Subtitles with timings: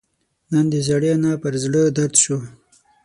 [0.51, 2.37] نن د زړې انا پر زړه دړد شو